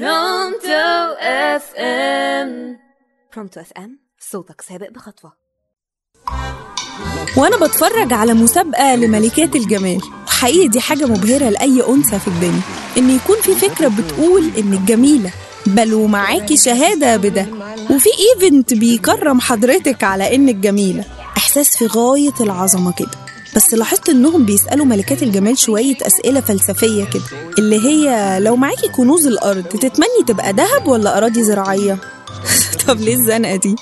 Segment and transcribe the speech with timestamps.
[0.00, 2.78] Pronto FM
[3.34, 3.98] Pronto FM
[4.30, 5.32] صوتك سابق بخطوة.
[7.36, 10.00] وأنا بتفرج على مسابقة لملكات الجمال.
[10.26, 12.60] حقيقي دي حاجة مبهرة لأي أنثى في الدنيا.
[12.98, 15.32] إن يكون في فكرة بتقول انك جميله
[15.66, 17.46] بل ومعاكي شهادة بده.
[17.90, 21.04] وفي event بيكرم حضرتك على انك جميله
[21.36, 23.24] إحساس في غاية العظمة كده.
[23.56, 27.22] بس لاحظت إنهم بيسألوا ملكات الجمال شوية أسئلة فلسفية كده
[27.58, 31.98] اللي هي لو معاكي كنوز الأرض تتمني تبقى ذهب ولا أراضي زراعية؟
[32.86, 33.76] طب ليه الزنقة دي؟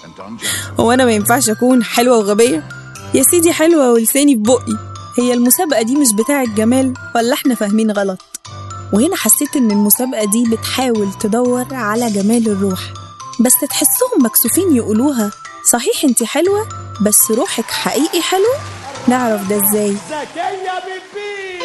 [0.80, 2.68] هو أنا ما ينفعش أكون حلوة وغبية؟
[3.14, 4.78] يا سيدي حلوة ولساني في بقي.
[5.18, 8.18] هي المسابقة دي مش بتاعه جمال ولا إحنا فاهمين غلط.
[8.92, 12.80] وهنا حسيت إن المسابقة دي بتحاول تدور على جمال الروح
[13.40, 15.30] بس تحسهم مكسوفين يقولوها
[15.72, 16.68] صحيح انت حلوة
[17.02, 18.52] بس روحك حقيقي حلو
[19.08, 19.90] نعرف ده إزاي.
[19.92, 21.62] زكية بيبي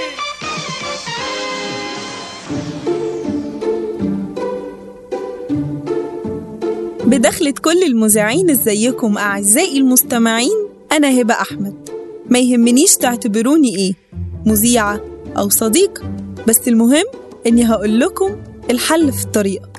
[7.05, 11.89] بدخلة كل المذيعين ازيكم أعزائي المستمعين أنا هبة أحمد.
[12.29, 13.93] ما يهمنيش تعتبروني إيه
[14.45, 15.01] مذيعة
[15.37, 16.03] أو صديقة
[16.47, 17.05] بس المهم
[17.47, 18.35] إني هقول لكم
[18.69, 19.69] الحل في الطريقة.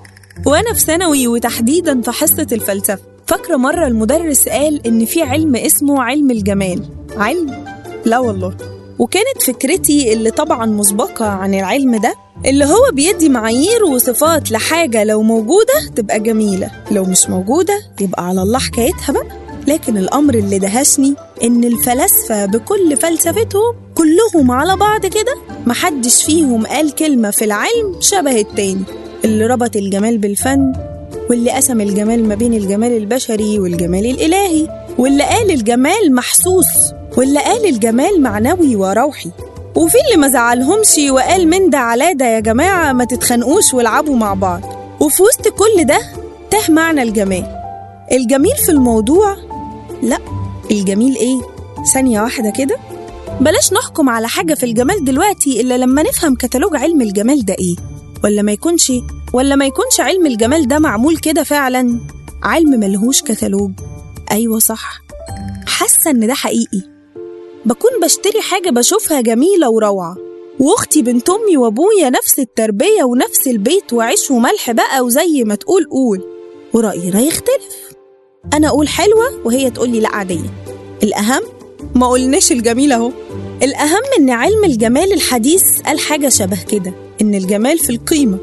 [0.47, 6.03] وأنا في ثانوي وتحديدا في حصة الفلسفة فاكرة مرة المدرس قال إن في علم اسمه
[6.03, 6.98] علم الجمال.
[7.19, 7.65] علم؟
[8.05, 8.55] لا والله.
[8.99, 12.15] وكانت فكرتي اللي طبعا مسبقة عن العلم ده
[12.47, 18.43] اللي هو بيدي معايير وصفات لحاجة لو موجودة تبقى جميلة لو مش موجودة يبقى على
[18.43, 19.27] الله حكايتها بقى.
[19.69, 25.35] لكن الأمر اللي دهشني إن الفلاسفة بكل فلسفتهم كلهم على بعض كده
[25.67, 28.83] محدش فيهم قال كلمة في العلم شبه التاني.
[29.25, 30.73] اللي ربط الجمال بالفن
[31.31, 34.69] واللي قسم الجمال ما بين الجمال البشري والجمال الإلهي.
[34.99, 36.67] واللي قال الجمال محسوس
[37.17, 39.31] واللي قال الجمال معنوي وروحي.
[39.77, 44.35] وفي اللي ما زعلهمش وقال من ده على ده يا جماعة ما تتخانقوش والعبوا مع
[44.35, 44.61] بعض.
[45.01, 45.99] وفي وسط كل ده
[46.51, 47.47] تاه معنى الجمال.
[48.13, 49.37] الجميل في الموضوع؟
[50.03, 50.19] لا.
[50.71, 51.41] الجميل إيه؟
[51.95, 52.77] ثانية واحدة كده.
[53.41, 57.77] بلاش نحكم على حاجة في الجمال دلوقتي إلا لما نفهم كتالوج علم الجمال ده إيه.
[58.25, 58.93] ولا ما يكونش
[59.33, 62.01] ولا ما يكونش علم الجمال ده معمول كده فعلا؟
[62.43, 63.71] علم ملهوش كتالوج.
[64.31, 65.01] أيوة صح.
[65.67, 66.83] حاسة إن ده حقيقي.
[67.65, 70.17] بكون بشتري حاجة بشوفها جميلة وروعة
[70.61, 76.23] وأختي بنت أمي وأبويا نفس التربية ونفس البيت وعيش وملح بقى وزي ما تقول قول.
[76.73, 77.93] ورأينا يختلف.
[78.55, 80.51] أنا أقول حلوة وهي تقول لي لا عادية.
[81.03, 81.43] الأهم
[81.95, 83.13] ما قلناش الجميل أهو.
[83.63, 88.39] الأهم إن علم الجمال الحديث قال حاجة شبه كده إن الجمال في القيمة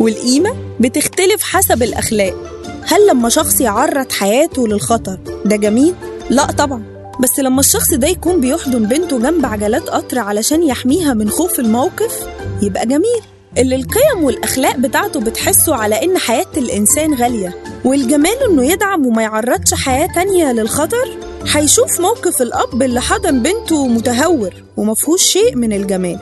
[0.00, 2.55] والقيمة بتختلف حسب الأخلاق.
[2.86, 5.94] هل لما شخص يعرض حياته للخطر ده جميل؟
[6.30, 6.82] لا طبعا.
[7.20, 12.26] بس لما الشخص ده يكون بيحضن بنته جنب عجلات قطر علشان يحميها من خوف الموقف
[12.62, 13.20] يبقى جميل.
[13.58, 17.54] اللي القيم والأخلاق بتاعته بتحسه على إن حياة الإنسان غالية
[17.84, 21.16] والجمال إنه يدعم وما يعرضش حياة تانية للخطر
[21.52, 26.18] هيشوف موقف الأب اللي حضن بنته متهور ومفهوش شيء من الجمال.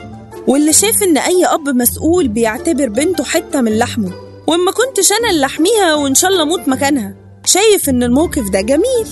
[0.47, 4.11] واللي شاف إن أي أب مسؤول بيعتبر بنته حتة من لحمه.
[4.47, 7.15] وإما كنتش أنا اللي أحميها وإن شاء الله أموت مكانها.
[7.45, 9.07] شايف إن الموقف ده جميل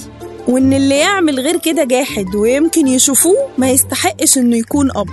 [0.47, 5.07] وإن اللي يعمل غير كده جاحد ويمكن يشوفوه ما يستحقش إنه يكون أب.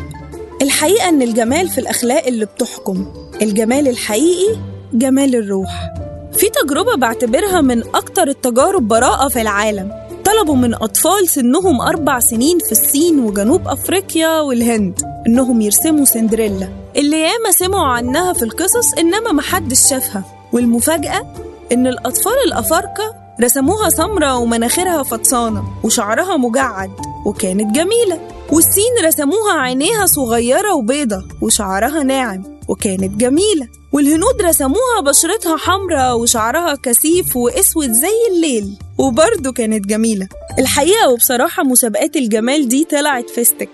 [0.63, 3.07] الحقيقة إن الجمال في الأخلاق اللي بتحكم
[3.43, 4.57] الجمال الحقيقي
[4.93, 5.91] جمال الروح.
[6.37, 9.93] في تجربة بعتبرها من أكتر التجارب براءة في العالم.
[10.31, 16.69] طلبوا من أطفال سنهم أربع سنين في الصين وجنوب أفريقيا والهند إنهم يرسموا سندريلا.
[16.97, 20.25] اللي ياما سمعوا عنها في القصص إنما محدش شافها.
[20.53, 21.35] والمفاجأة
[21.73, 26.91] إن الأطفال الأفارقة رسموها سمرة ومناخيرها فطسانة وشعرها مجعد
[27.27, 28.21] وكانت جميلة.
[28.53, 33.69] والصين رسموها عينيها صغيرة وبيضة وشعرها ناعم وكانت جميلة.
[33.93, 38.79] والهنود رسموها بشرتها حمرة وشعرها كثيف وأسود زي الليل.
[39.01, 40.29] وبرضه كانت جميلة.
[40.59, 43.69] الحقيقة وبصراحة مسابقات الجمال دي طلعت فيستك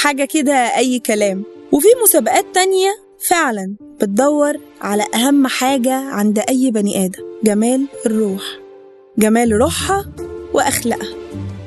[0.00, 1.42] حاجة كده أي كلام.
[1.72, 2.90] وفي مسابقات تانية
[3.28, 7.22] فعلا بتدور على أهم حاجة عند أي بني آدم.
[7.44, 8.42] جمال الروح.
[9.18, 10.12] جمال روحها
[10.54, 11.14] وأخلاقها.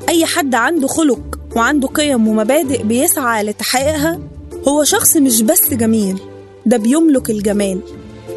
[0.09, 4.19] أي حد عنده خلق وعنده قيم ومبادئ بيسعى لتحقيقها
[4.67, 6.19] هو شخص مش بس جميل.
[6.65, 7.79] ده بيملك الجمال.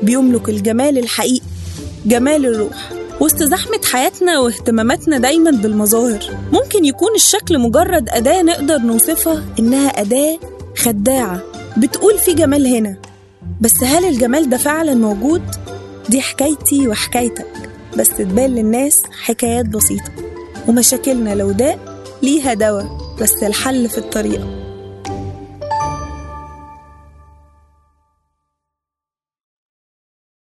[0.02, 1.46] بيملك الجمال الحقيقي.
[2.06, 2.95] جمال الروح.
[3.20, 10.38] وسط زحمة حياتنا واهتماماتنا دايما بالمظاهر ممكن يكون الشكل مجرد أداة نقدر نوصفها إنها أداة
[10.78, 11.42] خداعة
[11.76, 12.96] بتقول في جمال هنا
[13.60, 15.42] بس هل الجمال ده فعلا موجود؟
[16.08, 20.12] دي حكايتي وحكايتك بس تبان للناس حكايات بسيطة
[20.68, 21.78] ومشاكلنا لو داء
[22.22, 22.86] ليها دواء
[23.20, 24.65] بس الحل في الطريقة